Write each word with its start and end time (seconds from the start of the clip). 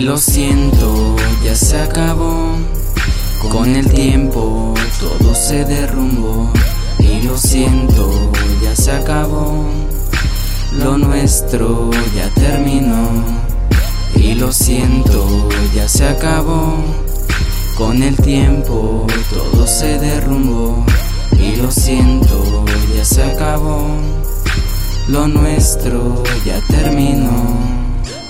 lo 0.00 0.16
siento, 0.16 1.14
ya 1.44 1.54
se 1.54 1.80
acabó. 1.80 2.56
Con 3.48 3.76
el 3.76 3.88
tiempo 3.92 4.74
todo 4.98 5.32
se 5.36 5.64
derrumbó. 5.64 6.52
Y 6.98 7.22
lo 7.22 7.36
siento, 7.36 8.10
ya 8.60 8.74
se 8.74 8.90
acabó. 8.90 9.66
Lo 10.72 10.98
nuestro 10.98 11.92
ya 12.12 12.28
terminó. 12.34 13.24
Y 14.16 14.34
lo 14.34 14.50
siento, 14.50 15.48
ya 15.72 15.88
se 15.88 16.08
acabó. 16.08 17.09
Con 17.80 18.02
el 18.02 18.14
tiempo 18.14 19.06
todo 19.30 19.66
se 19.66 19.98
derrumbó. 19.98 20.84
Y 21.32 21.56
lo 21.56 21.70
siento, 21.70 22.66
ya 22.94 23.06
se 23.06 23.22
acabó. 23.22 23.96
Lo 25.08 25.26
nuestro 25.26 26.22
ya 26.44 26.60
terminó. 26.68 27.58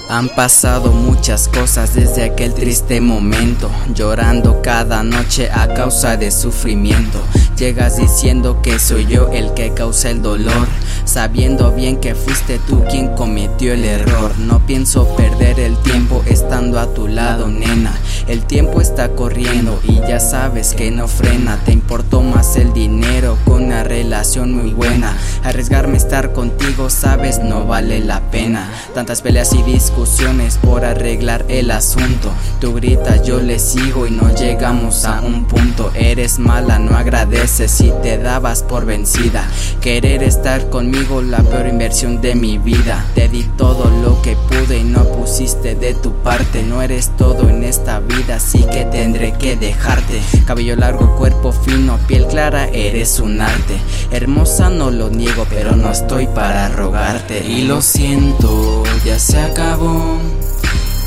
Han 0.09 0.29
pasado 0.29 0.93
muchas 0.93 1.49
cosas 1.49 1.95
desde 1.95 2.25
aquel 2.27 2.55
triste 2.55 3.01
momento, 3.01 3.69
llorando 3.93 4.63
cada 4.63 5.03
noche 5.03 5.51
a 5.51 5.75
causa 5.75 6.17
de 6.17 6.31
sufrimiento. 6.31 7.21
Llegas 7.57 7.97
diciendo 7.97 8.63
que 8.63 8.79
soy 8.79 9.07
yo 9.07 9.31
el 9.33 9.53
que 9.55 9.75
causa 9.75 10.11
el 10.11 10.23
dolor, 10.23 10.69
sabiendo 11.05 11.73
bien 11.73 12.01
que 12.01 12.15
fuiste 12.15 12.61
tú 12.69 12.85
quien 12.89 13.15
cometió 13.17 13.73
el 13.73 13.85
error. 13.85 14.33
No 14.39 14.65
pienso 14.65 15.09
perder 15.17 15.59
el 15.59 15.77
tiempo 15.79 16.23
estando 16.27 16.79
a 16.79 16.95
tu 16.95 17.09
lado, 17.09 17.49
nena. 17.49 17.93
El 18.31 18.45
tiempo 18.45 18.81
está 18.81 19.09
corriendo 19.09 19.81
y 19.83 19.97
ya 20.07 20.21
sabes 20.21 20.75
que 20.75 20.93
no 20.93 21.09
frena. 21.09 21.59
Te 21.65 21.73
importó 21.73 22.23
más 22.23 22.55
el 22.55 22.73
dinero 22.73 23.37
con 23.45 23.65
una 23.65 23.83
relación 23.83 24.55
muy 24.55 24.73
buena. 24.73 25.17
Arriesgarme 25.43 25.95
a 25.95 25.97
estar 25.97 26.33
contigo, 26.33 26.91
sabes, 26.91 27.41
no 27.43 27.67
vale 27.67 27.99
la 27.99 28.21
pena. 28.31 28.71
Tantas 28.95 29.21
peleas 29.21 29.53
y 29.53 29.65
discusiones 29.65 30.59
por 30.59 30.85
arreglar 30.85 31.45
el 31.49 31.73
asunto. 31.73 32.31
Tú 32.61 32.75
gritas, 32.75 33.27
yo 33.27 33.41
le 33.41 33.59
sigo 33.59 34.07
y 34.07 34.13
no 34.13 34.33
llegamos 34.33 35.07
a 35.07 35.23
un 35.23 35.47
punto. 35.47 35.91
Eres 35.97 36.39
mala, 36.39 36.79
no 36.79 36.97
agradeces 36.97 37.73
si 37.73 37.93
te 38.01 38.17
dabas 38.19 38.63
por 38.63 38.87
vencida. 38.87 39.45
Querer 39.81 40.23
estar 40.23 40.71
conmigo, 40.71 41.21
la 41.21 41.43
peor 41.43 41.67
inversión 41.67 42.21
de 42.21 42.37
mi 42.37 42.59
vida. 42.59 43.05
Te 43.17 43.29
di 43.29 43.43
todo 43.57 43.91
lo 43.91 44.23
que 44.23 44.37
pude 44.37 44.79
y 44.79 44.85
no 44.85 45.03
pusiste 45.05 45.75
de 45.75 45.95
tu 45.95 46.13
parte. 46.23 46.63
No 46.63 46.81
eres 46.81 47.11
todo 47.17 47.49
en 47.49 47.65
esta 47.65 47.99
vida, 47.99 48.20
así 48.29 48.65
que 48.65 48.85
tendré 48.85 49.33
que 49.33 49.57
dejarte. 49.57 50.21
Cabello 50.47 50.77
largo, 50.77 51.17
cuerpo 51.17 51.53
fino, 51.53 51.99
piel 52.07 52.27
clara, 52.27 52.69
eres 52.69 53.19
un 53.21 53.41
arte. 53.41 53.81
Hermosa 54.11 54.69
no 54.69 54.91
lo 54.91 55.09
niego, 55.09 55.47
pero 55.49 55.77
no 55.77 55.91
estoy 55.91 56.27
para 56.27 56.69
rogarte. 56.69 57.47
Y 57.47 57.63
lo 57.63 57.81
siento, 57.81 58.83
ya 59.05 59.19
se 59.19 59.39
acabó. 59.39 60.19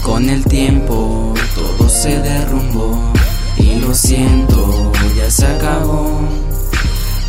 Con 0.03 0.30
el 0.30 0.44
tiempo 0.45 1.34
todo 1.56 1.88
se 1.88 2.19
derrumbó 2.19 3.14
y 3.58 3.75
lo 3.75 3.94
siento, 3.94 4.91
ya 5.16 5.30
se 5.30 5.45
acabó. 5.45 6.22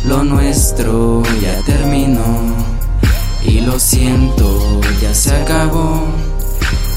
Lo 0.05 0.23
nuestro 0.23 1.23
ya 1.41 1.61
terminó 1.65 2.53
y 3.43 3.61
lo 3.61 3.79
siento, 3.79 4.81
ya 5.01 5.13
se 5.13 5.35
acabó. 5.35 6.05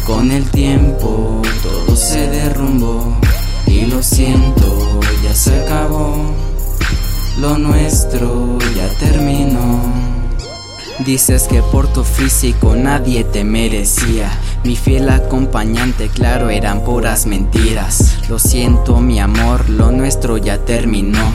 Con 0.06 0.30
el 0.30 0.50
tiempo 0.50 1.42
todo 1.62 1.77
se 1.98 2.28
derrumbó 2.28 3.16
y 3.66 3.86
lo 3.86 4.02
siento, 4.04 5.00
ya 5.24 5.34
se 5.34 5.62
acabó. 5.62 6.32
Lo 7.40 7.58
nuestro 7.58 8.56
ya 8.76 8.88
terminó. 9.00 9.80
Dices 11.04 11.48
que 11.48 11.60
por 11.60 11.92
tu 11.92 12.04
físico 12.04 12.76
nadie 12.76 13.24
te 13.24 13.42
merecía. 13.42 14.30
Mi 14.62 14.76
fiel 14.76 15.08
acompañante, 15.08 16.08
claro, 16.08 16.50
eran 16.50 16.84
puras 16.84 17.26
mentiras. 17.26 18.18
Lo 18.28 18.38
siento, 18.38 19.00
mi 19.00 19.18
amor, 19.18 19.68
lo 19.68 19.90
nuestro 19.90 20.36
ya 20.36 20.58
terminó. 20.58 21.32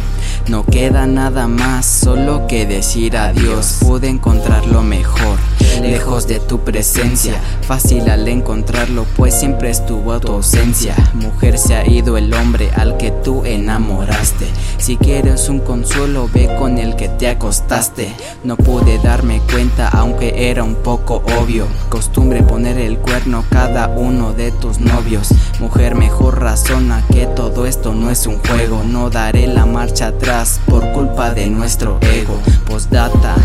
No 0.48 0.66
queda 0.66 1.08
nada 1.08 1.48
más, 1.48 1.86
solo 1.86 2.48
que 2.48 2.66
decir 2.66 3.16
adiós. 3.16 3.78
Pude 3.80 4.10
encontrar 4.10 4.66
lo 4.66 4.84
mejor, 4.84 5.38
lejos 5.82 6.28
de 6.28 6.42
tu 6.42 6.60
presencia. 6.60 7.36
Fácil 7.62 8.10
al 8.10 8.28
encontrarlo, 8.28 9.06
pues 9.16 9.34
siempre 9.34 9.70
estuvo 9.70 10.20
tu 10.20 10.34
ausencia. 10.34 10.96
Mujer, 11.14 11.58
se 11.58 11.76
ha 11.76 11.88
ido 11.88 12.18
el 12.18 12.34
hombre 12.34 12.72
al 12.76 12.98
que 12.98 13.12
tú 13.12 13.46
enamoraste. 13.46 14.46
Si 14.78 14.98
quieres 14.98 15.48
un 15.48 15.60
consuelo, 15.60 16.30
ve 16.34 16.54
con 16.60 16.78
el 16.78 16.98
que 16.98 17.08
te 17.08 17.30
acostaste. 17.30 18.14
No 18.44 18.58
pude 18.58 19.00
darme 19.00 19.42
cuenta, 19.50 19.88
aunque 19.88 20.50
era 20.50 20.64
un 20.64 20.76
poco 20.76 21.24
obvio. 21.40 21.68
Costumbre 21.88 22.44
poner 22.44 22.78
el 22.78 22.98
cuerno 22.98 23.46
cada 23.50 23.88
uno 23.88 24.34
de 24.34 24.52
tus 24.52 24.80
novios. 24.80 25.30
Mujer, 25.62 25.96
mejor 25.96 26.42
razona 26.42 27.02
que 27.14 27.28
todo 27.28 27.66
esto 27.66 27.94
no 27.94 28.10
es 28.10 28.28
un 28.28 28.40
juego. 28.40 28.84
No 28.84 29.10
daré 29.10 29.48
la 29.48 29.66
marcha 29.66 30.08
atrás 30.08 30.33
por 30.66 30.92
culpa 30.94 31.32
de 31.32 31.48
nuestro 31.48 32.00
ego. 32.02 32.40
Postdata, 32.66 33.36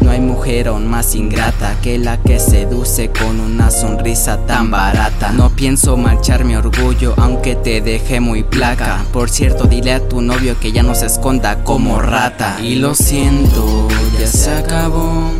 no 0.00 0.10
hay 0.10 0.20
mujer 0.20 0.68
aún 0.68 0.86
más 0.86 1.14
ingrata 1.14 1.76
que 1.82 1.98
la 1.98 2.16
que 2.16 2.40
seduce 2.40 3.10
con 3.10 3.40
una 3.40 3.70
sonrisa 3.70 4.38
tan 4.46 4.70
barata. 4.70 5.32
No 5.32 5.50
pienso 5.50 5.98
marchar 5.98 6.44
mi 6.44 6.56
orgullo, 6.56 7.12
aunque 7.18 7.56
te 7.56 7.82
deje 7.82 8.20
muy 8.20 8.42
placa. 8.42 9.04
Por 9.12 9.28
cierto, 9.28 9.64
dile 9.64 9.92
a 9.92 10.08
tu 10.08 10.22
novio 10.22 10.58
que 10.58 10.72
ya 10.72 10.82
no 10.82 10.94
se 10.94 11.06
esconda 11.06 11.62
como 11.62 12.00
rata. 12.00 12.56
Y 12.62 12.76
lo 12.76 12.94
siento, 12.94 13.86
ya 14.18 14.26
se 14.26 14.50
acabó. 14.50 15.30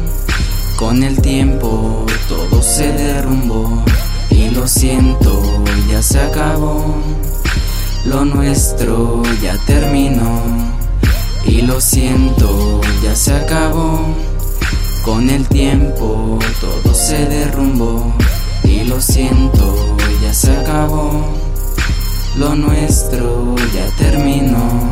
Con 0.77 1.03
el 1.03 1.23
tiempo 1.23 2.05
todo 2.28 2.62
se 2.62 2.93
derrumbó. 2.93 3.83
Y 4.28 4.51
lo 4.51 4.69
siento, 4.69 5.65
ya 5.91 6.03
se 6.03 6.21
acabó. 6.21 6.95
Lo 8.09 8.25
nuestro 8.25 9.23
ya 9.43 9.55
terminó 9.67 10.43
y 11.45 11.61
lo 11.61 11.79
siento, 11.79 12.81
ya 13.03 13.15
se 13.15 13.35
acabó. 13.35 14.15
Con 15.05 15.29
el 15.29 15.47
tiempo 15.47 16.39
todo 16.59 16.95
se 16.95 17.27
derrumbó 17.27 18.15
y 18.65 18.85
lo 18.85 18.99
siento, 19.03 19.97
ya 20.23 20.33
se 20.33 20.57
acabó. 20.57 21.35
Lo 22.39 22.55
nuestro 22.55 23.55
ya 23.75 23.87
terminó. 23.99 24.89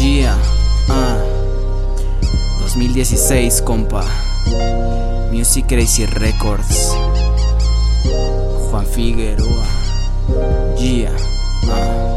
Yeah, 0.00 0.38
2016, 2.60 3.60
compa. 3.60 4.04
Music 5.30 5.66
Crazy 5.68 6.06
Records. 6.06 6.92
Juan 8.70 8.86
Figueroa. 8.86 9.85
Yeah. 10.28 11.16
Uh. 11.70 12.15